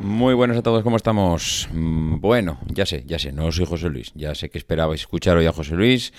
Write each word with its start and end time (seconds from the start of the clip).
Muy 0.00 0.34
buenas 0.34 0.56
a 0.56 0.62
todos, 0.62 0.84
¿cómo 0.84 0.96
estamos? 0.96 1.68
Mm, 1.72 2.20
Bueno, 2.20 2.58
ya 2.68 2.86
sé, 2.86 3.02
ya 3.04 3.18
sé, 3.18 3.32
no 3.32 3.50
soy 3.50 3.66
José 3.66 3.88
Luis, 3.88 4.12
ya 4.14 4.32
sé 4.36 4.48
que 4.48 4.56
esperabais 4.56 5.00
escuchar 5.00 5.36
hoy 5.36 5.46
a 5.46 5.52
José 5.52 5.74
Luis, 5.74 6.12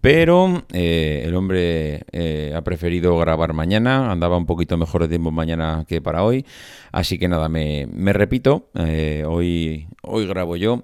pero 0.00 0.64
eh, 0.72 1.22
el 1.24 1.36
hombre 1.36 2.02
eh, 2.10 2.52
ha 2.56 2.62
preferido 2.62 3.16
grabar 3.18 3.52
mañana, 3.52 4.10
andaba 4.10 4.36
un 4.36 4.46
poquito 4.46 4.76
mejor 4.76 5.02
de 5.02 5.08
tiempo 5.08 5.30
mañana 5.30 5.84
que 5.86 6.00
para 6.02 6.24
hoy, 6.24 6.44
así 6.90 7.18
que 7.18 7.28
nada, 7.28 7.48
me, 7.48 7.86
me 7.92 8.12
repito, 8.12 8.68
eh, 8.74 9.24
hoy, 9.24 9.86
hoy 10.02 10.26
grabo 10.26 10.56
yo 10.56 10.82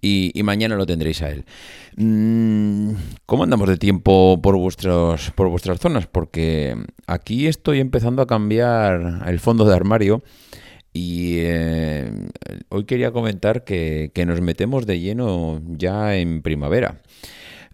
y, 0.00 0.30
y 0.38 0.42
mañana 0.44 0.76
lo 0.76 0.86
tendréis 0.86 1.22
a 1.22 1.30
él. 1.30 1.44
Mm, 1.96 2.92
¿Cómo 3.26 3.42
andamos 3.42 3.68
de 3.68 3.76
tiempo 3.76 4.40
por, 4.40 4.56
vuestros, 4.56 5.32
por 5.32 5.48
vuestras 5.48 5.80
zonas? 5.80 6.06
Porque 6.06 6.76
aquí 7.08 7.48
estoy 7.48 7.80
empezando 7.80 8.22
a 8.22 8.26
cambiar 8.28 9.24
el 9.26 9.40
fondo 9.40 9.64
de 9.64 9.74
armario. 9.74 10.22
Y 10.92 11.38
eh, 11.40 12.10
hoy 12.70 12.84
quería 12.84 13.12
comentar 13.12 13.64
que, 13.64 14.10
que 14.14 14.26
nos 14.26 14.40
metemos 14.40 14.86
de 14.86 15.00
lleno 15.00 15.60
ya 15.66 16.16
en 16.16 16.42
primavera. 16.42 17.00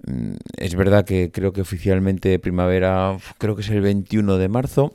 Mm, 0.06 0.34
Es 0.56 0.74
verdad 0.74 1.04
que 1.04 1.30
creo 1.32 1.52
que 1.52 1.62
oficialmente 1.62 2.38
primavera 2.38 3.16
creo 3.38 3.56
que 3.56 3.62
es 3.62 3.70
el 3.70 3.80
21 3.80 4.38
de 4.38 4.48
marzo, 4.48 4.94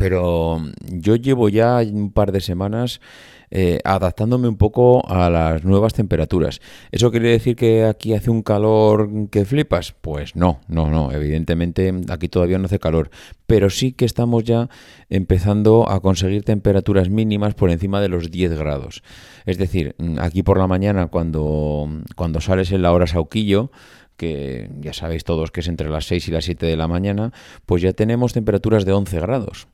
pero 0.00 0.62
yo 0.88 1.14
llevo 1.14 1.50
ya 1.50 1.82
un 1.82 2.10
par 2.10 2.32
de 2.32 2.40
semanas 2.40 3.02
eh, 3.50 3.80
adaptándome 3.84 4.48
un 4.48 4.56
poco 4.56 5.06
a 5.06 5.28
las 5.28 5.62
nuevas 5.62 5.92
temperaturas. 5.92 6.62
¿Eso 6.90 7.10
quiere 7.10 7.28
decir 7.28 7.54
que 7.54 7.84
aquí 7.84 8.14
hace 8.14 8.30
un 8.30 8.40
calor 8.42 9.28
que 9.28 9.44
flipas? 9.44 9.92
Pues 10.00 10.36
no, 10.36 10.62
no, 10.68 10.90
no. 10.90 11.12
Evidentemente 11.12 11.92
aquí 12.08 12.30
todavía 12.30 12.56
no 12.56 12.64
hace 12.64 12.78
calor, 12.78 13.10
pero 13.46 13.68
sí 13.68 13.92
que 13.92 14.06
estamos 14.06 14.44
ya 14.44 14.70
empezando 15.10 15.86
a 15.90 16.00
conseguir 16.00 16.44
temperaturas 16.44 17.10
mínimas 17.10 17.52
por 17.52 17.68
encima 17.68 18.00
de 18.00 18.08
los 18.08 18.30
10 18.30 18.56
grados. 18.56 19.02
Es 19.44 19.58
decir, 19.58 19.96
mm, 19.98 20.18
aquí 20.18 20.42
por 20.42 20.56
la 20.56 20.66
mañana 20.66 21.08
cuando, 21.08 21.90
cuando 22.16 22.40
sales 22.40 22.72
en 22.72 22.80
la 22.80 22.92
hora 22.92 23.06
sauquillo, 23.06 23.70
que 24.16 24.70
ya 24.80 24.94
sabéis 24.94 25.24
todos 25.24 25.50
que 25.50 25.60
es 25.60 25.68
entre 25.68 25.90
las 25.90 26.06
6 26.06 26.28
y 26.28 26.30
las 26.30 26.46
7 26.46 26.64
de 26.64 26.76
la 26.78 26.88
mañana, 26.88 27.34
pues 27.66 27.82
ya 27.82 27.92
tenemos 27.92 28.32
temperaturas 28.32 28.86
de 28.86 28.92
11 28.92 29.20
grados. 29.20 29.68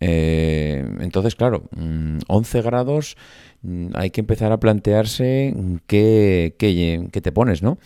Eh, 0.00 0.84
entonces, 1.00 1.34
claro, 1.34 1.64
mm, 1.76 2.18
11 2.28 2.62
grados, 2.62 3.16
mm, 3.62 3.88
hay 3.94 4.10
que 4.10 4.20
empezar 4.20 4.52
a 4.52 4.60
plantearse 4.60 5.54
qué, 5.86 6.54
qué- 6.58 7.08
qué 7.12 7.20
te 7.20 7.32
pones, 7.32 7.62
¿no? 7.62 7.78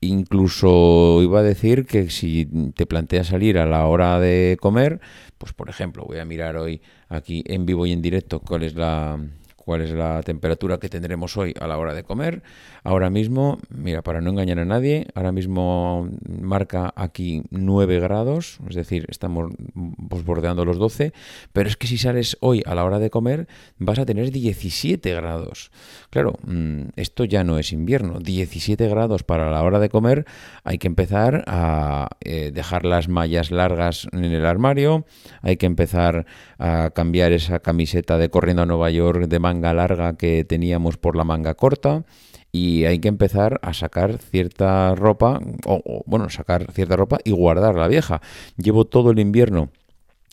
Incluso 0.00 1.22
iba 1.22 1.40
a 1.40 1.42
decir 1.44 1.86
que 1.86 2.10
si 2.10 2.46
te 2.74 2.86
planteas 2.86 3.28
salir 3.28 3.56
a 3.58 3.66
la 3.66 3.86
hora 3.86 4.18
de 4.18 4.56
comer, 4.60 5.00
pues 5.38 5.52
por 5.52 5.70
ejemplo, 5.70 6.04
voy 6.04 6.18
a 6.18 6.24
mirar 6.24 6.56
hoy 6.56 6.82
aquí 7.08 7.44
en 7.46 7.64
vivo 7.66 7.86
y 7.86 7.92
en 7.92 8.02
directo 8.02 8.40
cuál 8.40 8.64
es 8.64 8.74
la, 8.74 9.18
cuál 9.64 9.82
es 9.82 9.92
la 9.92 10.22
temperatura 10.22 10.78
que 10.78 10.88
tendremos 10.88 11.36
hoy 11.36 11.54
a 11.60 11.68
la 11.68 11.78
hora 11.78 11.94
de 11.94 12.02
comer. 12.02 12.42
Ahora 12.82 13.10
mismo, 13.10 13.58
mira, 13.70 14.02
para 14.02 14.20
no 14.20 14.30
engañar 14.30 14.58
a 14.58 14.64
nadie, 14.64 15.06
ahora 15.14 15.30
mismo 15.30 16.08
marca 16.26 16.92
aquí 16.96 17.42
9 17.50 18.00
grados, 18.00 18.58
es 18.68 18.74
decir, 18.74 19.06
estamos 19.08 19.52
pues, 20.08 20.24
bordeando 20.24 20.64
los 20.64 20.78
12, 20.78 21.12
pero 21.52 21.68
es 21.68 21.76
que 21.76 21.86
si 21.86 21.96
sales 21.96 22.36
hoy 22.40 22.62
a 22.66 22.74
la 22.74 22.84
hora 22.84 22.98
de 22.98 23.10
comer 23.10 23.46
vas 23.78 24.00
a 24.00 24.04
tener 24.04 24.32
17 24.32 25.14
grados. 25.14 25.70
Claro, 26.10 26.34
mm, 26.44 26.88
esto 26.96 27.24
ya 27.24 27.44
no 27.44 27.58
es 27.58 27.72
invierno, 27.72 28.18
17 28.18 28.88
grados 28.88 29.22
para 29.22 29.50
la 29.50 29.62
hora 29.62 29.78
de 29.78 29.88
comer, 29.88 30.26
hay 30.64 30.78
que 30.78 30.88
empezar 30.88 31.44
a 31.46 32.08
eh, 32.20 32.50
dejar 32.52 32.84
las 32.84 33.08
mallas 33.08 33.52
largas 33.52 34.08
en 34.10 34.24
el 34.24 34.44
armario, 34.44 35.06
hay 35.40 35.56
que 35.56 35.66
empezar 35.66 36.26
a 36.58 36.90
cambiar 36.90 37.30
esa 37.30 37.60
camiseta 37.60 38.18
de 38.18 38.28
corriendo 38.28 38.62
a 38.62 38.66
Nueva 38.66 38.90
York 38.90 39.26
de 39.28 39.38
manga 39.38 39.51
larga 39.60 40.16
que 40.16 40.44
teníamos 40.44 40.96
por 40.96 41.16
la 41.16 41.24
manga 41.24 41.54
corta 41.54 42.04
y 42.50 42.84
hay 42.84 42.98
que 42.98 43.08
empezar 43.08 43.58
a 43.62 43.72
sacar 43.72 44.18
cierta 44.18 44.94
ropa, 44.94 45.40
o, 45.66 45.82
o, 45.84 46.02
bueno, 46.06 46.28
sacar 46.28 46.70
cierta 46.72 46.96
ropa 46.96 47.18
y 47.24 47.32
guardar 47.32 47.74
la 47.74 47.88
vieja. 47.88 48.20
Llevo 48.56 48.84
todo 48.84 49.10
el 49.10 49.18
invierno 49.18 49.70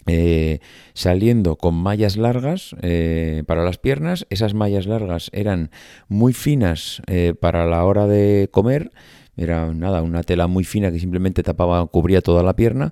eh, 0.07 0.59
saliendo 0.94 1.57
con 1.57 1.75
mallas 1.75 2.18
largas 2.18 2.75
eh, 2.81 3.44
para 3.46 3.63
las 3.63 3.78
piernas. 3.78 4.25
Esas 4.30 4.53
mallas 4.53 4.85
largas 4.88 5.30
eran 5.34 5.72
muy 6.07 6.34
finas 6.34 7.01
eh, 7.07 7.34
para 7.40 7.66
la 7.66 7.84
hora 7.86 8.07
de 8.07 8.50
comer. 8.51 8.91
Era 9.39 9.73
nada, 9.73 10.01
una 10.01 10.22
tela 10.23 10.47
muy 10.47 10.66
fina 10.66 10.91
que 10.91 11.00
simplemente 11.00 11.44
tapaba, 11.44 11.85
cubría 11.88 12.19
toda 12.19 12.44
la 12.44 12.57
pierna 12.57 12.91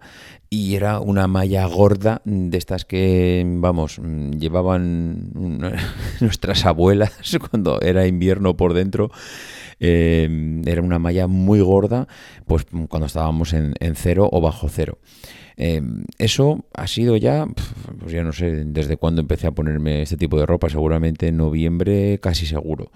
y 0.50 0.76
era 0.76 1.02
una 1.02 1.28
malla 1.28 1.66
gorda 1.66 2.22
de 2.24 2.58
estas 2.58 2.86
que, 2.86 3.44
vamos, 3.46 4.00
llevaban 4.40 5.30
nuestras 6.22 6.66
abuelas 6.66 7.12
cuando 7.50 7.82
era 7.82 8.08
invierno 8.08 8.56
por 8.56 8.74
dentro. 8.74 9.12
Eh, 9.82 10.62
era 10.66 10.82
una 10.82 11.00
malla 11.00 11.28
muy 11.28 11.60
gorda, 11.60 12.08
pues 12.46 12.66
cuando 12.88 13.08
estábamos 13.08 13.52
en 13.54 13.76
cero 13.96 14.30
o 14.32 14.40
bajo 14.40 14.70
cero. 14.70 15.00
Eh, 15.58 15.82
eso 16.20 16.66
ha 16.76 16.86
sido 16.88 17.18
ya, 17.18 17.48
pues 18.00 18.12
ya 18.14 18.24
no 18.24 18.32
sé 18.32 18.64
desde 18.66 18.98
cuándo 18.98 19.22
empecé 19.22 19.48
a 19.48 19.52
ponerme 19.52 20.04
este 20.04 20.16
tipo 20.18 20.40
de 20.40 20.46
ropa, 20.46 20.70
seguramente 20.70 21.28
en 21.28 21.38
noviembre, 21.38 22.20
casi 22.22 22.46
seguro. 22.46 22.92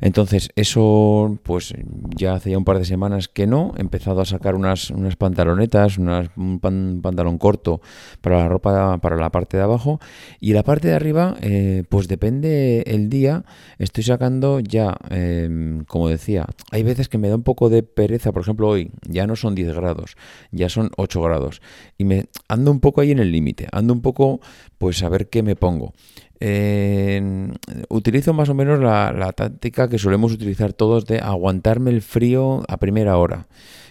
Entonces, 0.00 0.50
eso, 0.54 1.38
pues 1.42 1.74
ya 2.16 2.34
hace 2.34 2.52
ya 2.52 2.58
un 2.58 2.64
par 2.64 2.78
de 2.78 2.84
semanas 2.84 3.26
que 3.26 3.48
no. 3.48 3.74
He 3.76 3.80
empezado 3.80 4.20
a 4.20 4.24
sacar 4.24 4.54
unas, 4.54 4.90
unas 4.90 5.16
pantalonetas, 5.16 5.98
unas- 5.98 6.30
un 6.36 6.60
pan- 6.60 7.00
pantalón 7.02 7.36
corto 7.38 7.80
para 8.20 8.38
la 8.38 8.48
ropa, 8.48 8.98
para 8.98 9.16
la 9.16 9.30
parte 9.30 9.56
de 9.56 9.64
abajo. 9.64 9.98
Y 10.38 10.52
la 10.52 10.62
parte 10.62 10.86
de 10.86 10.94
arriba, 10.94 11.36
eh, 11.40 11.82
pues 11.88 12.06
depende 12.06 12.82
el 12.86 13.08
día. 13.08 13.44
Estoy 13.78 14.04
sacando 14.04 14.60
ya, 14.60 14.96
eh, 15.10 15.82
como 15.88 16.08
decía, 16.08 16.46
hay 16.70 16.84
veces 16.84 17.08
que 17.08 17.18
me 17.18 17.28
da 17.28 17.34
un 17.34 17.42
poco 17.42 17.68
de 17.68 17.82
pereza. 17.82 18.30
Por 18.30 18.42
ejemplo, 18.42 18.68
hoy 18.68 18.92
ya 19.08 19.26
no 19.26 19.34
son 19.34 19.56
10 19.56 19.74
grados, 19.74 20.16
ya 20.52 20.68
son 20.68 20.90
8 20.96 21.20
grados. 21.22 21.60
Y 21.96 22.04
me 22.04 22.26
ando 22.48 22.70
un 22.70 22.80
poco 22.80 23.00
ahí 23.00 23.10
en 23.10 23.18
el 23.18 23.32
límite. 23.32 23.68
Ando 23.72 23.92
un 23.92 24.02
poco, 24.02 24.40
pues 24.78 25.02
a 25.02 25.08
ver 25.08 25.28
qué 25.28 25.42
me 25.42 25.56
pongo. 25.56 25.94
Eh, 26.40 27.50
utilizo 27.88 28.32
más 28.32 28.48
o 28.48 28.54
menos 28.54 28.78
la, 28.78 29.12
la 29.12 29.32
táctica 29.32 29.88
que 29.88 29.98
solemos 29.98 30.32
utilizar 30.32 30.72
todos 30.72 31.04
de 31.06 31.18
aguantarme 31.18 31.90
el 31.90 32.02
frío 32.02 32.62
a 32.68 32.76
primera 32.76 33.16
hora. 33.16 33.48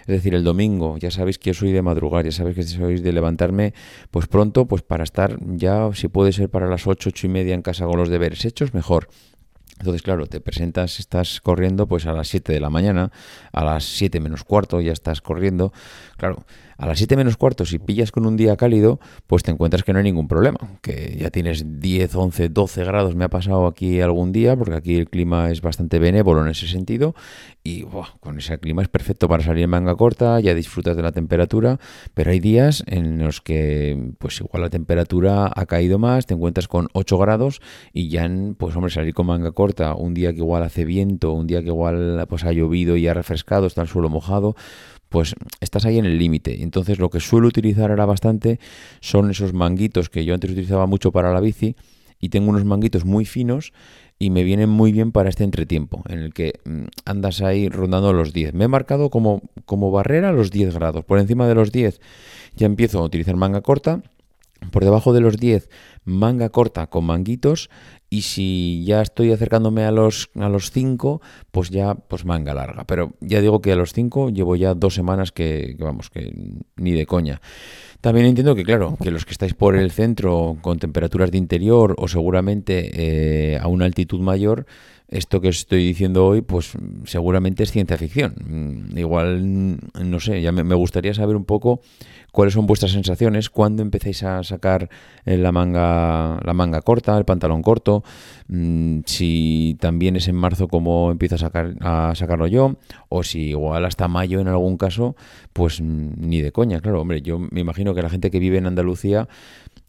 Es 0.07 0.15
decir, 0.15 0.33
el 0.35 0.45
domingo, 0.45 0.97
ya 0.97 1.11
sabéis 1.11 1.37
que 1.37 1.49
yo 1.49 1.53
soy 1.53 1.73
de 1.73 1.81
madrugar, 1.81 2.23
ya 2.23 2.31
sabéis 2.31 2.55
que 2.55 2.63
sois 2.63 3.03
de 3.03 3.11
levantarme 3.11 3.73
pues 4.09 4.27
pronto, 4.27 4.65
pues 4.65 4.81
para 4.81 5.03
estar 5.03 5.37
ya, 5.57 5.89
si 5.93 6.07
puede 6.07 6.31
ser 6.31 6.49
para 6.49 6.67
las 6.67 6.87
8, 6.87 7.09
8 7.09 7.27
y 7.27 7.29
media 7.29 7.53
en 7.53 7.61
casa 7.61 7.85
con 7.85 7.97
los 7.97 8.07
deberes 8.07 8.45
hechos, 8.45 8.73
mejor. 8.73 9.09
Entonces, 9.79 10.01
claro, 10.01 10.25
te 10.25 10.39
presentas, 10.39 10.99
estás 10.99 11.41
corriendo 11.41 11.87
pues 11.87 12.05
a 12.05 12.13
las 12.13 12.29
7 12.29 12.53
de 12.53 12.59
la 12.61 12.69
mañana, 12.69 13.11
a 13.51 13.65
las 13.65 13.83
7 13.83 14.21
menos 14.21 14.45
cuarto 14.45 14.79
ya 14.79 14.93
estás 14.93 15.19
corriendo. 15.21 15.73
Claro, 16.15 16.45
a 16.77 16.85
las 16.85 16.97
7 16.97 17.15
menos 17.17 17.37
cuarto, 17.37 17.65
si 17.65 17.79
pillas 17.79 18.11
con 18.11 18.25
un 18.25 18.37
día 18.37 18.55
cálido, 18.55 18.99
pues 19.25 19.43
te 19.43 19.51
encuentras 19.51 19.83
que 19.83 19.93
no 19.93 19.99
hay 19.99 20.03
ningún 20.03 20.27
problema, 20.27 20.59
que 20.81 21.17
ya 21.19 21.29
tienes 21.31 21.79
10, 21.79 22.15
11, 22.15 22.49
12 22.49 22.83
grados, 22.83 23.15
me 23.15 23.25
ha 23.25 23.29
pasado 23.29 23.67
aquí 23.67 24.01
algún 24.01 24.31
día, 24.31 24.55
porque 24.55 24.75
aquí 24.75 24.95
el 24.95 25.09
clima 25.09 25.49
es 25.51 25.61
bastante 25.61 25.99
benévolo 25.99 26.41
en 26.41 26.49
ese 26.49 26.67
sentido, 26.67 27.15
y 27.63 27.83
con 28.19 28.37
ese 28.37 28.59
clima 28.59 28.81
es 28.81 28.87
perfecto 28.87 29.27
para 29.27 29.43
salir 29.43 29.63
en 29.63 29.69
manga 29.69 29.95
corta, 29.95 30.39
ya 30.39 30.53
disfrutas 30.53 30.95
de 30.95 31.03
la 31.03 31.11
temperatura, 31.11 31.79
pero 32.13 32.31
hay 32.31 32.39
días 32.39 32.83
en 32.87 33.23
los 33.23 33.41
que 33.41 34.13
pues 34.19 34.39
igual 34.39 34.61
la 34.61 34.69
temperatura 34.69 35.51
ha 35.53 35.65
caído 35.65 35.99
más, 35.99 36.25
te 36.25 36.33
encuentras 36.33 36.67
con 36.67 36.87
8 36.93 37.17
grados 37.17 37.61
y 37.93 38.09
ya, 38.09 38.29
pues 38.57 38.75
hombre, 38.75 38.91
salir 38.91 39.13
con 39.13 39.27
manga 39.27 39.51
corta, 39.51 39.95
un 39.95 40.13
día 40.13 40.31
que 40.31 40.39
igual 40.39 40.63
hace 40.63 40.85
viento, 40.85 41.31
un 41.33 41.47
día 41.47 41.61
que 41.61 41.67
igual 41.67 42.25
pues 42.27 42.43
ha 42.43 42.51
llovido 42.51 42.97
y 42.97 43.07
ha 43.07 43.13
refrescado, 43.13 43.67
está 43.67 43.81
el 43.81 43.87
suelo 43.87 44.09
mojado, 44.09 44.55
pues 45.09 45.35
estás 45.59 45.85
ahí 45.85 45.97
en 45.97 46.05
el 46.05 46.17
límite. 46.17 46.63
Entonces 46.63 46.99
lo 46.99 47.09
que 47.09 47.19
suelo 47.19 47.47
utilizar 47.47 47.89
ahora 47.89 48.05
bastante 48.05 48.59
son 48.99 49.31
esos 49.31 49.53
manguitos 49.53 50.09
que 50.09 50.25
yo 50.25 50.33
antes 50.33 50.51
utilizaba 50.51 50.85
mucho 50.85 51.11
para 51.11 51.33
la 51.33 51.39
bici 51.39 51.75
y 52.19 52.29
tengo 52.29 52.49
unos 52.49 52.65
manguitos 52.65 53.05
muy 53.05 53.25
finos 53.25 53.73
y 54.19 54.31
me 54.31 54.43
vienen 54.43 54.69
muy 54.69 54.91
bien 54.91 55.11
para 55.11 55.29
este 55.29 55.43
entretiempo, 55.43 56.03
en 56.09 56.19
el 56.19 56.33
que 56.33 56.59
mm, 56.65 56.85
andas 57.05 57.41
ahí 57.41 57.69
rondando 57.69 58.13
los 58.13 58.33
10. 58.33 58.53
Me 58.53 58.65
he 58.65 58.67
marcado 58.67 59.09
como, 59.09 59.41
como 59.65 59.91
barrera 59.91 60.31
los 60.31 60.49
10 60.49 60.73
grados. 60.73 61.05
Por 61.05 61.19
encima 61.19 61.47
de 61.47 61.55
los 61.55 61.71
10 61.71 62.01
ya 62.55 62.65
empiezo 62.65 62.99
a 62.99 63.03
utilizar 63.03 63.35
manga 63.35 63.61
corta. 63.61 64.01
Por 64.71 64.83
debajo 64.83 65.13
de 65.13 65.21
los 65.21 65.37
10 65.37 65.69
manga 66.03 66.49
corta 66.49 66.87
con 66.87 67.05
manguitos 67.05 67.69
y 68.09 68.21
si 68.21 68.83
ya 68.85 69.01
estoy 69.01 69.31
acercándome 69.31 69.83
a 69.83 69.91
los 69.91 70.29
a 70.35 70.49
los 70.49 70.71
5, 70.71 71.21
pues 71.51 71.69
ya 71.69 71.95
pues 71.95 72.25
manga 72.25 72.53
larga. 72.53 72.85
Pero 72.85 73.13
ya 73.19 73.41
digo 73.41 73.61
que 73.61 73.71
a 73.71 73.75
los 73.75 73.93
5 73.93 74.29
llevo 74.29 74.55
ya 74.55 74.73
dos 74.73 74.93
semanas 74.93 75.31
que, 75.31 75.75
vamos, 75.79 76.09
que 76.09 76.33
ni 76.75 76.91
de 76.91 77.05
coña. 77.05 77.41
También 78.01 78.27
entiendo 78.27 78.55
que, 78.55 78.63
claro, 78.63 78.97
que 79.01 79.11
los 79.11 79.25
que 79.25 79.31
estáis 79.31 79.53
por 79.53 79.75
el 79.75 79.91
centro 79.91 80.57
con 80.61 80.77
temperaturas 80.79 81.31
de 81.31 81.39
interior 81.39 81.95
o 81.97 82.07
seguramente 82.07 82.91
eh, 82.93 83.57
a 83.57 83.67
una 83.67 83.85
altitud 83.85 84.19
mayor, 84.19 84.67
esto 85.09 85.39
que 85.39 85.47
estoy 85.47 85.85
diciendo 85.87 86.25
hoy, 86.25 86.41
pues 86.41 86.73
seguramente 87.05 87.63
es 87.63 87.71
ciencia 87.71 87.97
ficción. 87.97 88.35
Mm, 88.45 88.97
igual, 88.97 89.79
no 90.03 90.19
sé, 90.19 90.41
ya 90.41 90.51
me, 90.51 90.75
gustaría 90.75 91.13
saber 91.13 91.35
un 91.35 91.45
poco 91.45 91.79
cuáles 92.31 92.53
son 92.53 92.67
vuestras 92.67 92.91
sensaciones, 92.91 93.49
cuándo 93.49 93.81
empezáis 93.81 94.23
a 94.23 94.43
sacar 94.43 94.89
eh, 95.25 95.37
la 95.37 95.51
manga, 95.51 96.39
la 96.43 96.53
manga 96.53 96.81
corta, 96.81 97.17
el 97.17 97.25
pantalón 97.25 97.61
corto, 97.61 98.03
mm, 98.49 98.99
si 99.05 99.77
también 99.79 100.17
es 100.17 100.27
en 100.27 100.35
marzo 100.35 100.67
como 100.67 101.09
empiezo 101.09 101.35
a, 101.35 101.39
sacar, 101.39 101.75
a 101.79 102.13
sacarlo 102.15 102.47
yo, 102.47 102.75
o 103.09 103.23
si 103.23 103.49
igual 103.49 103.85
hasta 103.85 104.07
mayo 104.07 104.41
en 104.41 104.49
algún 104.49 104.77
caso, 104.77 105.15
pues 105.53 105.79
mm, 105.81 106.13
ni 106.17 106.41
de 106.41 106.51
coña, 106.51 106.81
claro, 106.81 107.01
hombre, 107.01 107.21
yo 107.21 107.39
me 107.39 107.61
imagino 107.61 107.95
que 107.95 108.01
la 108.01 108.09
gente 108.09 108.29
que 108.29 108.39
vive 108.39 108.57
en 108.57 108.67
Andalucía 108.67 109.27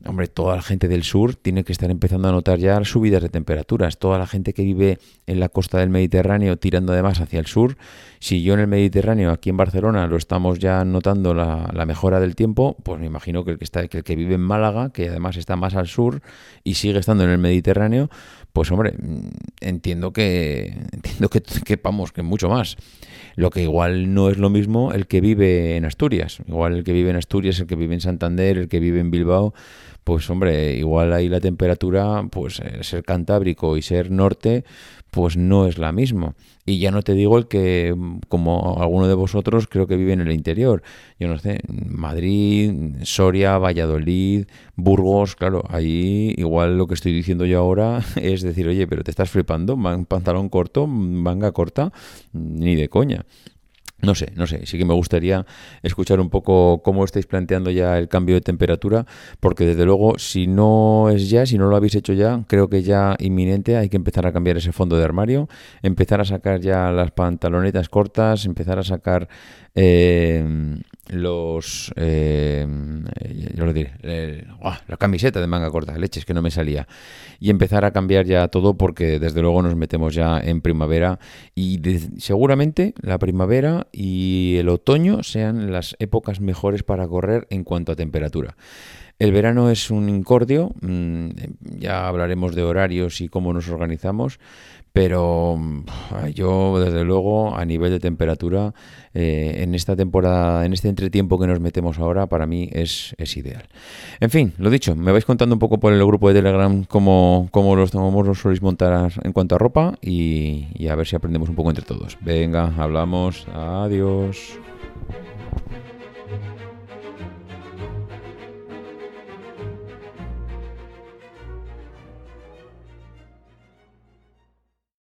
Hombre, 0.06 0.28
toda 0.28 0.54
la 0.54 0.62
gente 0.62 0.86
del 0.86 1.02
sur 1.02 1.34
tiene 1.34 1.64
que 1.64 1.72
estar 1.72 1.90
empezando 1.90 2.28
a 2.28 2.32
notar 2.32 2.60
ya 2.60 2.82
subidas 2.84 3.20
de 3.20 3.30
temperaturas. 3.30 3.98
Toda 3.98 4.16
la 4.16 4.28
gente 4.28 4.54
que 4.54 4.62
vive 4.62 4.98
en 5.26 5.40
la 5.40 5.48
costa 5.48 5.78
del 5.78 5.90
Mediterráneo, 5.90 6.56
tirando 6.56 6.92
además 6.92 7.20
hacia 7.20 7.40
el 7.40 7.46
sur, 7.46 7.76
si 8.20 8.44
yo 8.44 8.54
en 8.54 8.60
el 8.60 8.68
Mediterráneo, 8.68 9.32
aquí 9.32 9.50
en 9.50 9.56
Barcelona, 9.56 10.06
lo 10.06 10.16
estamos 10.16 10.60
ya 10.60 10.84
notando 10.84 11.34
la, 11.34 11.84
mejora 11.84 12.20
del 12.20 12.36
tiempo, 12.36 12.76
pues 12.84 13.00
me 13.00 13.06
imagino 13.06 13.44
que 13.44 13.52
el 13.52 13.58
que 13.58 13.64
está, 13.64 13.88
que 13.88 13.98
el 13.98 14.04
que 14.04 14.14
vive 14.14 14.36
en 14.36 14.40
Málaga, 14.40 14.90
que 14.90 15.08
además 15.08 15.36
está 15.36 15.56
más 15.56 15.74
al 15.74 15.88
sur 15.88 16.22
y 16.62 16.74
sigue 16.74 17.00
estando 17.00 17.24
en 17.24 17.30
el 17.30 17.38
Mediterráneo, 17.38 18.08
pues 18.52 18.70
hombre, 18.70 18.94
entiendo 19.60 20.12
que 20.12 20.76
entiendo 20.92 21.28
que, 21.28 21.42
que 21.42 21.76
vamos, 21.82 22.12
que 22.12 22.22
mucho 22.22 22.48
más. 22.48 22.76
Lo 23.34 23.50
que 23.50 23.62
igual 23.62 24.14
no 24.14 24.30
es 24.30 24.38
lo 24.38 24.50
mismo 24.50 24.92
el 24.92 25.06
que 25.06 25.20
vive 25.20 25.76
en 25.76 25.84
Asturias. 25.84 26.38
Igual 26.46 26.74
el 26.74 26.84
que 26.84 26.92
vive 26.92 27.10
en 27.10 27.16
Asturias, 27.16 27.60
el 27.60 27.66
que 27.66 27.76
vive 27.76 27.94
en 27.94 28.00
Santander, 28.00 28.58
el 28.58 28.68
que 28.68 28.80
vive 28.80 28.98
en 28.98 29.12
Bilbao, 29.12 29.54
pues 30.04 30.28
hombre, 30.30 30.76
igual 30.76 31.12
ahí 31.12 31.28
la 31.28 31.40
temperatura, 31.40 32.26
pues 32.30 32.60
eh, 32.60 32.82
ser 32.82 33.04
cantábrico 33.04 33.76
y 33.76 33.82
ser 33.82 34.10
norte, 34.10 34.64
pues 35.10 35.36
no 35.36 35.66
es 35.66 35.78
la 35.78 35.92
misma. 35.92 36.34
Y 36.64 36.78
ya 36.78 36.90
no 36.90 37.02
te 37.02 37.14
digo 37.14 37.38
el 37.38 37.48
que, 37.48 37.96
como 38.28 38.80
alguno 38.80 39.08
de 39.08 39.14
vosotros, 39.14 39.66
creo 39.68 39.86
que 39.86 39.96
vive 39.96 40.12
en 40.12 40.20
el 40.20 40.32
interior. 40.32 40.82
Yo 41.18 41.28
no 41.28 41.38
sé, 41.38 41.60
Madrid, 41.66 42.72
Soria, 43.04 43.56
Valladolid, 43.56 44.46
Burgos, 44.76 45.34
claro, 45.34 45.64
ahí 45.70 46.34
igual 46.36 46.76
lo 46.76 46.86
que 46.86 46.94
estoy 46.94 47.12
diciendo 47.12 47.46
yo 47.46 47.58
ahora 47.58 48.02
es 48.16 48.42
decir, 48.42 48.68
oye, 48.68 48.86
pero 48.86 49.02
te 49.02 49.10
estás 49.10 49.30
flipando, 49.30 49.78
pantalón 50.06 50.48
corto, 50.50 50.86
manga 50.86 51.52
corta, 51.52 51.92
ni 52.32 52.76
de 52.76 52.88
coña. 52.88 53.24
No 54.00 54.14
sé, 54.14 54.32
no 54.36 54.46
sé, 54.46 54.64
sí 54.64 54.78
que 54.78 54.84
me 54.84 54.94
gustaría 54.94 55.44
escuchar 55.82 56.20
un 56.20 56.30
poco 56.30 56.82
cómo 56.84 57.04
estáis 57.04 57.26
planteando 57.26 57.72
ya 57.72 57.98
el 57.98 58.08
cambio 58.08 58.36
de 58.36 58.40
temperatura, 58.40 59.06
porque 59.40 59.66
desde 59.66 59.84
luego 59.84 60.20
si 60.20 60.46
no 60.46 61.10
es 61.10 61.28
ya, 61.28 61.46
si 61.46 61.58
no 61.58 61.68
lo 61.68 61.74
habéis 61.74 61.96
hecho 61.96 62.12
ya, 62.12 62.44
creo 62.46 62.68
que 62.68 62.84
ya 62.84 63.16
inminente 63.18 63.76
hay 63.76 63.88
que 63.88 63.96
empezar 63.96 64.24
a 64.24 64.32
cambiar 64.32 64.56
ese 64.56 64.70
fondo 64.70 64.96
de 64.96 65.04
armario, 65.04 65.48
empezar 65.82 66.20
a 66.20 66.24
sacar 66.24 66.60
ya 66.60 66.92
las 66.92 67.10
pantalonetas 67.10 67.88
cortas, 67.88 68.46
empezar 68.46 68.78
a 68.78 68.84
sacar 68.84 69.28
eh, 69.74 70.44
los 71.08 71.92
eh, 71.96 72.66
yo 73.54 73.64
lo 73.64 73.72
diré 73.72 73.92
la 74.86 74.96
camiseta 74.96 75.40
de 75.40 75.46
manga 75.46 75.70
corta 75.70 75.96
leches 75.96 76.24
que 76.24 76.34
no 76.34 76.42
me 76.42 76.50
salía. 76.50 76.86
Y 77.40 77.50
empezar 77.50 77.84
a 77.84 77.92
cambiar 77.92 78.26
ya 78.26 78.48
todo 78.48 78.76
porque 78.76 79.18
desde 79.18 79.42
luego 79.42 79.62
nos 79.62 79.76
metemos 79.76 80.14
ya 80.14 80.40
en 80.40 80.60
primavera 80.60 81.18
y 81.54 81.80
seguramente 82.18 82.94
la 83.00 83.18
primavera 83.18 83.86
y 83.92 84.56
el 84.58 84.68
otoño 84.68 85.22
sean 85.22 85.72
las 85.72 85.96
épocas 85.98 86.40
mejores 86.40 86.82
para 86.82 87.06
correr 87.06 87.46
en 87.50 87.64
cuanto 87.64 87.92
a 87.92 87.96
temperatura 87.96 88.56
el 89.18 89.32
verano 89.32 89.70
es 89.70 89.90
un 89.90 90.08
incordio, 90.08 90.72
mm, 90.80 91.28
ya 91.80 92.06
hablaremos 92.06 92.54
de 92.54 92.62
horarios 92.62 93.20
y 93.20 93.28
cómo 93.28 93.52
nos 93.52 93.68
organizamos, 93.68 94.38
pero 94.92 95.58
yo 96.34 96.80
desde 96.80 97.04
luego 97.04 97.56
a 97.56 97.64
nivel 97.64 97.90
de 97.90 98.00
temperatura 98.00 98.74
eh, 99.14 99.58
en 99.58 99.74
esta 99.74 99.94
temporada, 99.94 100.64
en 100.64 100.72
este 100.72 100.88
entretiempo 100.88 101.38
que 101.38 101.46
nos 101.46 101.60
metemos 101.60 101.98
ahora, 101.98 102.26
para 102.26 102.46
mí 102.46 102.68
es, 102.72 103.14
ideal. 103.36 103.68
En 104.20 104.30
fin, 104.30 104.54
lo 104.58 104.70
dicho, 104.70 104.96
me 104.96 105.12
vais 105.12 105.24
contando 105.24 105.54
un 105.54 105.60
poco 105.60 105.78
por 105.78 105.92
el 105.92 106.04
grupo 106.04 106.28
de 106.28 106.34
Telegram 106.34 106.84
cómo, 106.84 107.48
cómo 107.50 107.76
los, 107.76 107.90
cómo 107.90 108.22
los 108.22 108.38
soléis 108.40 108.62
montar 108.62 109.12
en 109.22 109.32
cuanto 109.32 109.54
a 109.54 109.58
ropa 109.58 109.98
y, 110.00 110.66
y 110.74 110.88
a 110.88 110.96
ver 110.96 111.06
si 111.06 111.16
aprendemos 111.16 111.48
un 111.48 111.54
poco 111.54 111.70
entre 111.70 111.84
todos. 111.84 112.18
Venga, 112.20 112.72
hablamos, 112.76 113.46
adiós. 113.52 114.58